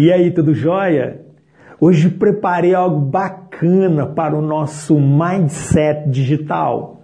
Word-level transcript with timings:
E 0.00 0.12
aí, 0.12 0.30
tudo 0.30 0.54
jóia? 0.54 1.22
Hoje 1.80 2.08
preparei 2.08 2.72
algo 2.72 3.00
bacana 3.00 4.06
para 4.06 4.38
o 4.38 4.40
nosso 4.40 4.96
mindset 4.96 6.08
digital. 6.08 7.02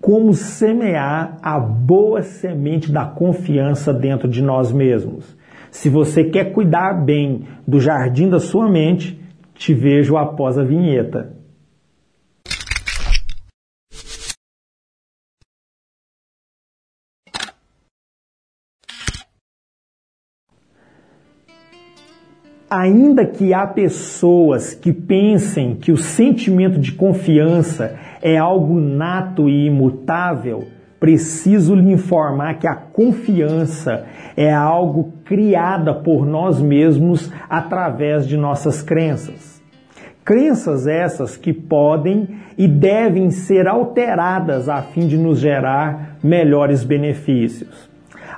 Como 0.00 0.32
semear 0.32 1.38
a 1.42 1.58
boa 1.58 2.22
semente 2.22 2.92
da 2.92 3.04
confiança 3.04 3.92
dentro 3.92 4.28
de 4.28 4.40
nós 4.44 4.70
mesmos. 4.70 5.36
Se 5.72 5.90
você 5.90 6.22
quer 6.22 6.52
cuidar 6.52 7.04
bem 7.04 7.42
do 7.66 7.80
jardim 7.80 8.28
da 8.28 8.38
sua 8.38 8.70
mente, 8.70 9.20
te 9.56 9.74
vejo 9.74 10.16
após 10.16 10.56
a 10.56 10.62
vinheta. 10.62 11.35
Ainda 22.68 23.24
que 23.24 23.54
há 23.54 23.64
pessoas 23.64 24.74
que 24.74 24.92
pensem 24.92 25.76
que 25.76 25.92
o 25.92 25.96
sentimento 25.96 26.80
de 26.80 26.90
confiança 26.90 27.96
é 28.20 28.36
algo 28.36 28.80
nato 28.80 29.48
e 29.48 29.66
imutável, 29.66 30.64
preciso 30.98 31.76
lhe 31.76 31.92
informar 31.92 32.58
que 32.58 32.66
a 32.66 32.74
confiança 32.74 34.04
é 34.36 34.52
algo 34.52 35.12
criada 35.24 35.94
por 35.94 36.26
nós 36.26 36.60
mesmos 36.60 37.32
através 37.48 38.26
de 38.26 38.36
nossas 38.36 38.82
crenças. 38.82 39.62
Crenças 40.24 40.88
essas 40.88 41.36
que 41.36 41.52
podem 41.52 42.28
e 42.58 42.66
devem 42.66 43.30
ser 43.30 43.68
alteradas 43.68 44.68
a 44.68 44.82
fim 44.82 45.06
de 45.06 45.16
nos 45.16 45.38
gerar 45.38 46.16
melhores 46.20 46.82
benefícios. 46.82 47.88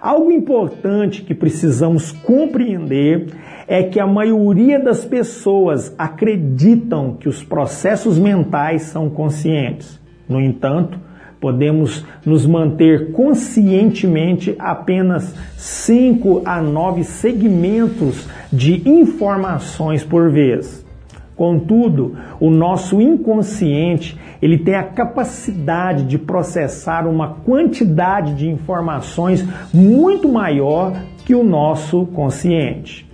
Algo 0.03 0.31
importante 0.31 1.23
que 1.23 1.35
precisamos 1.35 2.13
compreender 2.13 3.27
é 3.69 3.83
que 3.83 4.01
a 4.01 4.07
maioria 4.07 4.81
das 4.81 5.05
pessoas 5.05 5.95
acreditam 5.99 7.13
que 7.13 7.29
os 7.29 7.45
processos 7.45 8.19
mentais 8.19 8.83
são 8.83 9.11
conscientes. 9.11 10.01
No 10.27 10.41
entanto, 10.41 10.99
podemos 11.39 12.05
nos 12.25 12.47
manter 12.47 13.13
conscientemente 13.13 14.57
apenas 14.59 15.35
5 15.57 16.43
a 16.47 16.63
9 16.63 17.05
segmentos 17.05 18.27
de 18.51 18.89
informações 18.89 20.03
por 20.03 20.31
vez. 20.31 20.85
Contudo, 21.37 22.17
o 22.41 22.51
nosso 22.51 23.01
inconsciente, 23.01 24.19
ele 24.41 24.59
tem 24.59 24.75
a 24.75 24.83
capacidade 24.83 26.05
de 26.05 26.19
processar 26.19 27.07
uma 27.07 27.35
quantidade 27.35 28.35
de 28.35 28.49
informações 28.49 29.47
muito 29.73 30.27
maior 30.27 30.97
que 31.25 31.35
o 31.35 31.45
nosso 31.45 32.07
consciente. 32.07 33.08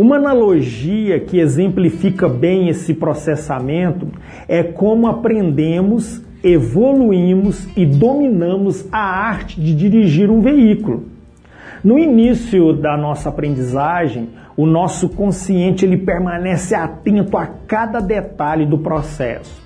Uma 0.00 0.16
analogia 0.16 1.20
que 1.20 1.38
exemplifica 1.38 2.26
bem 2.26 2.70
esse 2.70 2.94
processamento 2.94 4.08
é 4.48 4.62
como 4.62 5.06
aprendemos, 5.06 6.24
evoluímos 6.42 7.68
e 7.76 7.84
dominamos 7.84 8.88
a 8.90 8.98
arte 8.98 9.60
de 9.60 9.74
dirigir 9.74 10.30
um 10.30 10.40
veículo. 10.40 11.04
No 11.84 11.98
início 11.98 12.72
da 12.72 12.96
nossa 12.96 13.28
aprendizagem, 13.28 14.30
o 14.56 14.64
nosso 14.64 15.06
consciente 15.06 15.84
ele 15.84 15.98
permanece 15.98 16.74
atento 16.74 17.36
a 17.36 17.46
cada 17.46 18.00
detalhe 18.00 18.64
do 18.64 18.78
processo. 18.78 19.62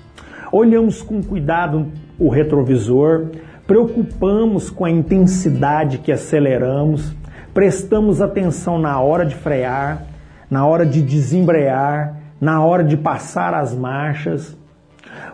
Olhamos 0.51 1.01
com 1.01 1.23
cuidado 1.23 1.87
o 2.19 2.27
retrovisor, 2.27 3.27
preocupamos 3.65 4.69
com 4.69 4.83
a 4.83 4.91
intensidade 4.91 5.99
que 5.99 6.11
aceleramos, 6.11 7.15
prestamos 7.53 8.21
atenção 8.21 8.77
na 8.77 8.99
hora 8.99 9.25
de 9.25 9.33
frear, 9.33 10.13
na 10.49 10.65
hora 10.65 10.85
de 10.85 11.01
desembrear, 11.01 12.15
na 12.39 12.63
hora 12.63 12.83
de 12.83 12.97
passar 12.97 13.53
as 13.53 13.73
marchas. 13.75 14.57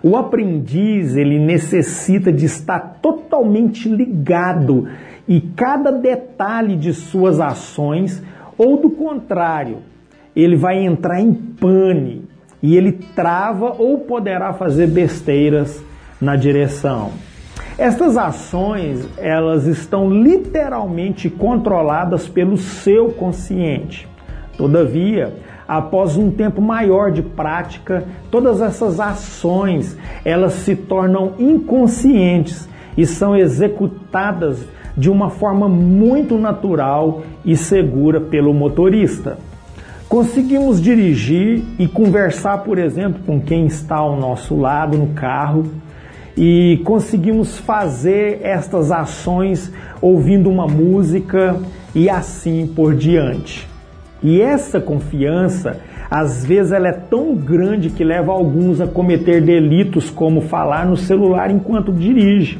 O 0.04 0.16
aprendiz, 0.16 1.16
ele 1.16 1.40
necessita 1.40 2.32
de 2.32 2.46
estar 2.46 3.00
totalmente 3.02 3.90
ligado 3.90 4.88
e 5.28 5.42
cada 5.42 5.92
detalhe 5.92 6.76
de 6.76 6.94
suas 6.94 7.40
ações, 7.40 8.22
ou 8.58 8.82
do 8.82 8.90
contrário, 8.90 9.78
ele 10.36 10.56
vai 10.56 10.84
entrar 10.84 11.20
em 11.20 11.34
pane 11.34 12.28
e 12.62 12.76
ele 12.76 12.92
trava 13.16 13.76
ou 13.78 14.00
poderá 14.00 14.54
fazer 14.54 14.88
besteiras 14.88 15.84
na 16.20 16.36
direção. 16.36 17.12
Estas 17.78 18.18
ações, 18.18 19.08
elas 19.18 19.66
estão 19.66 20.10
literalmente 20.10 21.30
controladas 21.30 22.28
pelo 22.28 22.58
seu 22.58 23.12
consciente. 23.12 24.11
Todavia, 24.62 25.34
após 25.68 26.16
um 26.16 26.30
tempo 26.30 26.62
maior 26.62 27.12
de 27.12 27.24
prática, 27.24 28.04
todas 28.30 28.62
essas 28.62 29.00
ações, 29.00 29.98
elas 30.24 30.54
se 30.54 30.76
tornam 30.76 31.34
inconscientes 31.40 32.70
e 32.96 33.04
são 33.08 33.36
executadas 33.36 34.60
de 34.96 35.10
uma 35.10 35.32
forma 35.32 35.68
muito 35.68 36.38
natural 36.38 37.24
e 37.44 37.58
segura 37.58 38.22
pelo 38.22 38.54
motorista. 38.54 39.40
Conseguimos 40.08 40.80
dirigir 40.80 41.64
e 41.80 41.88
conversar, 41.88 42.60
por 42.60 42.78
exemplo, 42.78 43.20
com 43.26 43.42
quem 43.42 43.66
está 43.66 43.96
ao 43.96 44.16
nosso 44.16 44.56
lado 44.56 44.96
no 44.96 45.08
carro 45.16 45.66
e 46.38 46.80
conseguimos 46.86 47.58
fazer 47.58 48.42
estas 48.44 48.92
ações 48.92 49.74
ouvindo 50.00 50.52
uma 50.52 50.68
música 50.68 51.60
e 51.96 52.08
assim 52.08 52.68
por 52.68 52.94
diante. 52.94 53.71
E 54.24 54.42
essa 54.42 54.80
confiança, 54.80 55.80
às 56.10 56.46
vezes, 56.46 56.72
ela 56.72 56.90
é 56.90 56.94
tão 56.94 57.36
grande 57.36 57.90
que 57.90 58.04
leva 58.04 58.32
alguns 58.32 58.80
a 58.80 58.88
cometer 58.88 59.42
delitos 59.42 60.10
como 60.10 60.42
falar 60.42 60.86
no 60.86 60.96
celular 60.96 61.50
enquanto 61.50 61.92
dirige. 61.92 62.60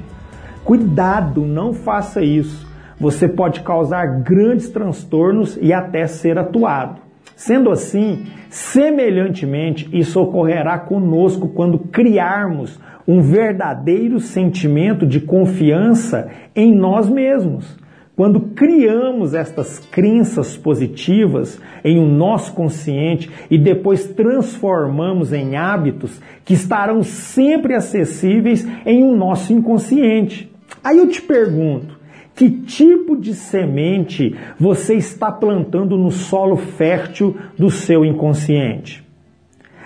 Cuidado, 0.64 1.42
não 1.42 1.74
faça 1.74 2.24
isso. 2.24 2.68
Você 3.00 3.28
pode 3.28 3.62
causar 3.62 4.06
grandes 4.22 4.70
transtornos 4.70 5.58
e 5.62 5.74
até 5.74 6.06
ser 6.08 6.38
atuado. 6.38 7.02
Sendo 7.36 7.72
assim, 7.72 8.28
semelhantemente, 8.50 9.90
isso 9.92 10.22
ocorrerá 10.22 10.78
conosco 10.78 11.48
quando 11.48 11.80
criarmos 11.80 12.80
um 13.08 13.20
verdadeiro 13.20 14.20
sentimento 14.20 15.06
de 15.08 15.20
confiança 15.20 16.30
em 16.56 16.76
nós 16.76 17.10
mesmos. 17.10 17.76
Quando 18.22 18.40
criamos 18.40 19.34
estas 19.34 19.80
crenças 19.80 20.56
positivas 20.56 21.60
em 21.84 21.98
um 21.98 22.08
nosso 22.08 22.54
consciente 22.54 23.28
e 23.50 23.58
depois 23.58 24.06
transformamos 24.10 25.34
em 25.34 25.58
hábitos 25.58 26.22
que 26.46 26.54
estarão 26.54 27.02
sempre 27.02 27.74
acessíveis 27.74 28.64
em 28.86 29.04
um 29.04 29.18
nosso 29.18 29.52
inconsciente. 29.52 30.52
Aí 30.84 31.00
eu 31.00 31.08
te 31.08 31.20
pergunto, 31.20 31.98
que 32.36 32.48
tipo 32.48 33.18
de 33.18 33.34
semente 33.34 34.36
você 34.60 34.94
está 34.94 35.32
plantando 35.32 35.98
no 35.98 36.12
solo 36.12 36.58
fértil 36.58 37.36
do 37.58 37.72
seu 37.72 38.06
inconsciente? 38.06 39.04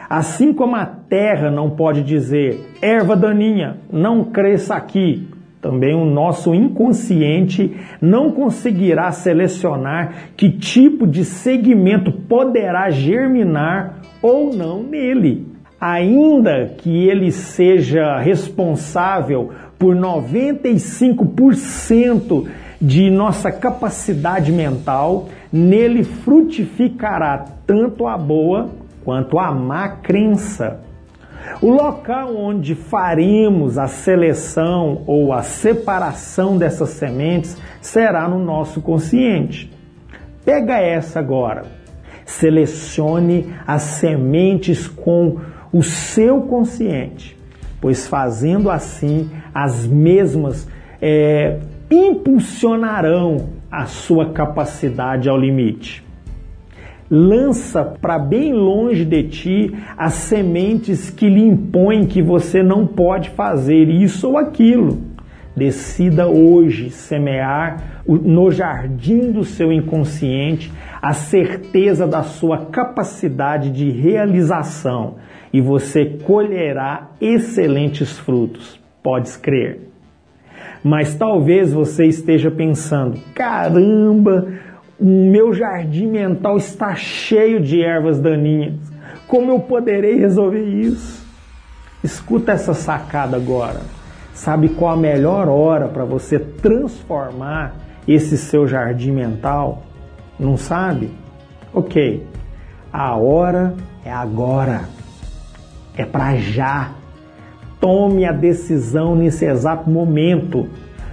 Assim 0.10 0.52
como 0.52 0.76
a 0.76 0.86
terra 0.86 1.50
não 1.50 1.70
pode 1.70 2.04
dizer, 2.04 2.60
erva 2.82 3.16
daninha, 3.16 3.78
não 3.90 4.26
cresça 4.26 4.76
aqui, 4.76 5.26
também 5.66 5.96
o 5.96 6.06
nosso 6.06 6.54
inconsciente 6.54 7.76
não 8.00 8.30
conseguirá 8.30 9.12
selecionar 9.12 10.14
que 10.38 10.52
tipo 10.52 11.08
de 11.08 11.26
segmento 11.26 12.12
poderá 12.12 12.92
germinar 12.92 13.96
ou 14.22 14.54
não 14.54 14.84
nele. 14.84 15.48
Ainda 15.82 16.72
que 16.78 17.08
ele 17.08 17.32
seja 17.32 18.20
responsável 18.20 19.50
por 19.80 19.96
95% 19.96 22.46
de 22.80 23.10
nossa 23.10 23.52
capacidade 23.52 24.52
mental, 24.52 25.30
nele 25.52 26.04
frutificará 26.04 27.44
tanto 27.66 28.06
a 28.06 28.16
boa 28.16 28.70
quanto 29.04 29.40
a 29.40 29.52
má 29.52 29.90
crença. 29.90 30.80
O 31.62 31.70
local 31.70 32.36
onde 32.36 32.76
faremos 32.76 33.78
a 33.78 33.88
seleção 33.88 35.04
ou 35.06 35.32
a 35.32 35.42
separação 35.42 36.58
dessas 36.58 36.90
sementes 36.90 37.58
será 37.82 38.28
no 38.28 38.40
nosso 38.40 38.82
consciente. 38.82 39.72
Pega 40.44 40.80
essa 40.80 41.20
agora. 41.20 41.64
Selecione 42.26 43.54
as 43.66 43.84
sementes 43.84 44.88
com 44.88 45.38
o 45.72 45.84
seu 45.84 46.42
consciente, 46.42 47.38
pois 47.80 48.08
fazendo 48.08 48.70
assim, 48.72 49.30
as 49.54 49.86
mesmas 49.86 50.68
é, 51.02 51.60
impulsionarão 51.90 53.50
a 53.70 53.86
sua 53.86 54.32
capacidade 54.32 55.30
ao 55.30 55.38
limite 55.38 56.05
lança 57.10 57.84
para 57.84 58.18
bem 58.18 58.54
longe 58.54 59.06
de 59.06 59.24
ti 59.24 59.76
as 59.98 60.14
sementes 60.14 61.10
que 61.10 61.30
lhe 61.30 61.42
impõem 61.42 62.06
que 62.06 62.22
você 62.22 62.64
não 62.64 62.88
pode 62.88 63.30
fazer 63.32 63.90
isso 63.90 64.30
ou 64.30 64.38
aquilo. 64.38 65.16
Decida 65.56 66.28
hoje 66.28 66.90
semear 66.90 68.02
no 68.06 68.52
jardim 68.52 69.32
do 69.32 69.46
seu 69.46 69.72
inconsciente 69.72 70.72
a 71.02 71.14
certeza 71.14 72.06
da 72.06 72.24
sua 72.24 72.66
capacidade 72.66 73.70
de 73.72 73.90
realização 73.90 75.16
e 75.54 75.62
você 75.62 76.06
colherá 76.26 77.12
excelentes 77.22 78.20
frutos. 78.20 78.78
Podes 79.02 79.38
crer. 79.38 79.80
Mas 80.84 81.16
talvez 81.16 81.72
você 81.72 82.06
esteja 82.06 82.52
pensando: 82.52 83.18
caramba, 83.34 84.48
meu 85.00 85.54
jardim 85.54 86.08
mental 86.08 86.58
está 86.58 86.96
cheio 86.96 87.60
de 87.60 87.82
ervas 87.82 88.20
daninhas. 88.20 88.76
Como 89.28 89.52
eu 89.52 89.60
poderei 89.60 90.18
resolver 90.18 90.64
isso? 90.64 91.26
Escuta 92.04 92.54
essa 92.54 92.74
sacada 92.74 93.36
agora. 93.36 93.82
Sabe 94.34 94.70
qual 94.70 94.94
a 94.94 94.98
melhor 94.98 95.48
hora 95.50 95.88
para 95.88 96.06
você 96.06 96.38
transformar 96.38 97.76
esse 98.08 98.38
seu 98.38 98.68
jardim 98.68 99.12
mental? 99.12 99.84
Não 100.40 100.58
sabe? 100.58 101.12
Ok. 101.74 102.26
A 102.92 103.16
hora 103.16 103.74
é 104.04 104.12
agora. 104.12 104.84
É 105.98 106.06
para 106.06 106.38
já. 106.38 106.92
Tome 107.80 108.26
a 108.26 108.32
decisão 108.32 109.16
nesse 109.16 109.46
exato 109.46 109.90
momento 109.90 110.68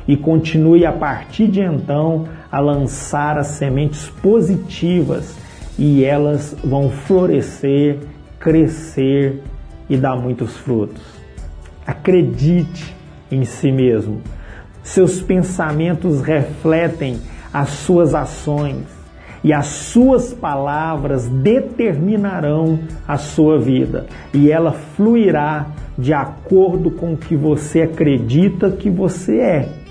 e 0.06 0.16
continue 0.16 0.84
a 0.84 0.92
partir 0.92 1.48
de 1.48 1.60
então 1.60 2.26
a 2.50 2.58
lançar 2.60 3.38
as 3.38 3.48
sementes 3.48 4.08
positivas 4.22 5.36
e 5.78 6.04
elas 6.04 6.56
vão 6.62 6.90
florescer, 6.90 7.98
crescer 8.38 9.42
e 9.88 9.96
dar 9.96 10.16
muitos 10.16 10.56
frutos. 10.56 11.02
Acredite 11.86 12.94
em 13.30 13.44
si 13.44 13.72
mesmo. 13.72 14.20
Seus 14.82 15.20
pensamentos 15.20 16.20
refletem 16.20 17.18
as 17.52 17.70
suas 17.70 18.14
ações 18.14 18.84
e 19.44 19.52
as 19.52 19.66
suas 19.66 20.32
palavras 20.32 21.28
determinarão 21.28 22.78
a 23.06 23.16
sua 23.16 23.58
vida 23.58 24.06
e 24.32 24.50
ela 24.50 24.72
fluirá 24.72 25.66
de 25.98 26.12
acordo 26.12 26.90
com 26.90 27.14
o 27.14 27.16
que 27.16 27.36
você 27.36 27.82
acredita 27.82 28.70
que 28.70 28.88
você 28.88 29.38
é. 29.38 29.81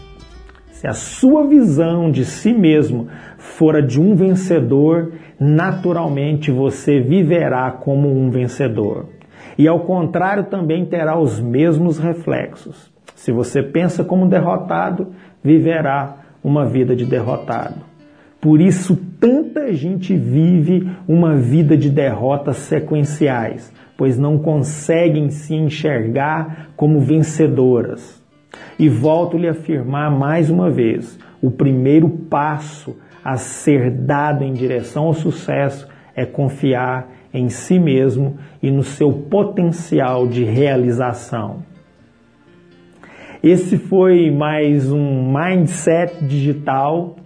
Se 0.82 0.88
a 0.88 0.94
sua 0.94 1.46
visão 1.46 2.10
de 2.10 2.26
si 2.26 2.52
mesmo 2.52 3.08
for 3.38 3.76
a 3.76 3.82
de 3.82 4.02
um 4.02 4.16
vencedor, 4.16 5.12
naturalmente 5.40 6.50
você 6.50 7.00
viverá 7.00 7.70
como 7.70 8.12
um 8.12 8.32
vencedor. 8.32 9.06
E 9.60 9.68
ao 9.68 9.82
contrário, 9.82 10.46
também 10.46 10.84
terá 10.84 11.20
os 11.20 11.40
mesmos 11.40 12.00
reflexos. 12.00 12.92
Se 13.14 13.32
você 13.32 13.62
pensa 13.62 14.04
como 14.04 14.28
derrotado, 14.28 15.10
viverá 15.44 16.16
uma 16.44 16.66
vida 16.66 16.96
de 16.96 17.06
derrotado. 17.06 17.76
Por 18.42 18.60
isso, 18.60 18.98
tanta 19.20 19.72
gente 19.74 20.18
vive 20.18 20.90
uma 21.08 21.36
vida 21.36 21.78
de 21.78 21.92
derrotas 21.92 22.58
sequenciais, 22.58 23.72
pois 23.96 24.18
não 24.18 24.40
conseguem 24.40 25.30
se 25.30 25.54
enxergar 25.54 26.70
como 26.76 27.00
vencedoras. 27.02 28.21
E 28.82 28.90
volto-lhe 28.90 29.48
a 29.48 29.52
afirmar 29.52 30.10
mais 30.10 30.50
uma 30.50 30.72
vez: 30.72 31.20
o 31.40 31.52
primeiro 31.52 32.10
passo 32.10 32.98
a 33.24 33.38
ser 33.38 33.92
dado 33.92 34.44
em 34.44 34.54
direção 34.54 35.04
ao 35.04 35.14
sucesso 35.14 35.88
é 36.16 36.26
confiar 36.26 37.08
em 37.32 37.48
si 37.48 37.78
mesmo 37.78 38.38
e 38.62 38.72
no 38.72 38.82
seu 38.82 39.14
potencial 39.14 40.26
de 40.26 40.44
realização. 40.44 41.58
Esse 43.44 43.78
foi 43.78 44.32
mais 44.32 44.92
um 44.92 45.32
Mindset 45.32 46.26
Digital. 46.26 47.18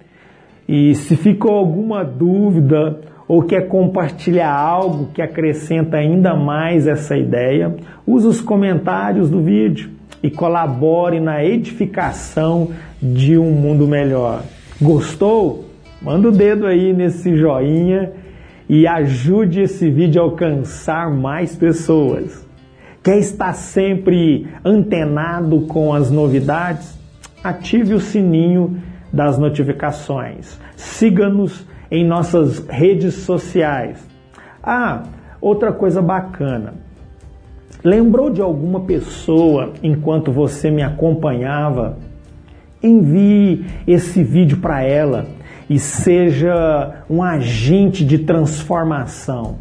E 0.67 0.93
se 0.93 1.15
ficou 1.15 1.51
alguma 1.51 2.03
dúvida 2.03 2.99
ou 3.29 3.43
quer 3.43 3.69
compartilhar 3.69 4.53
algo 4.53 5.13
que 5.13 5.21
acrescenta 5.21 5.95
ainda 5.95 6.35
mais 6.35 6.85
essa 6.85 7.15
ideia, 7.15 7.73
use 8.05 8.27
os 8.27 8.41
comentários 8.41 9.29
do 9.29 9.41
vídeo 9.41 9.94
e 10.21 10.29
colabore 10.29 11.19
na 11.19 11.43
edificação 11.43 12.69
de 13.01 13.37
um 13.37 13.51
mundo 13.51 13.87
melhor. 13.87 14.43
Gostou? 14.81 15.65
Manda 16.01 16.29
o 16.29 16.31
dedo 16.31 16.67
aí 16.67 16.93
nesse 16.93 17.35
joinha 17.35 18.11
e 18.67 18.87
ajude 18.87 19.61
esse 19.61 19.89
vídeo 19.89 20.21
a 20.21 20.25
alcançar 20.25 21.09
mais 21.09 21.55
pessoas. 21.55 22.45
Quer 23.03 23.19
estar 23.19 23.53
sempre 23.53 24.47
antenado 24.63 25.61
com 25.61 25.93
as 25.93 26.09
novidades? 26.09 26.97
Ative 27.43 27.93
o 27.93 27.99
sininho 27.99 28.81
das 29.13 29.37
notificações. 29.37 30.59
Siga-nos 30.75 31.65
em 31.91 32.03
nossas 32.03 32.65
redes 32.67 33.13
sociais. 33.13 34.03
Ah, 34.63 35.03
outra 35.39 35.71
coisa 35.71 36.01
bacana. 36.01 36.73
Lembrou 37.85 38.31
de 38.31 38.41
alguma 38.41 38.79
pessoa 38.79 39.73
enquanto 39.83 40.31
você 40.31 40.71
me 40.71 40.81
acompanhava? 40.81 41.99
Envie 42.81 43.63
esse 43.85 44.23
vídeo 44.23 44.57
para 44.57 44.81
ela 44.81 45.27
e 45.69 45.77
seja 45.77 47.03
um 47.07 47.21
agente 47.21 48.03
de 48.03 48.17
transformação. 48.17 49.57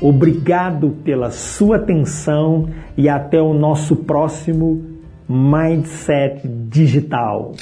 Obrigado 0.00 0.90
pela 1.02 1.32
sua 1.32 1.78
atenção 1.78 2.68
e 2.96 3.08
até 3.08 3.42
o 3.42 3.52
nosso 3.52 3.96
próximo 3.96 4.84
Mindset 5.28 6.46
Digital. 6.46 7.52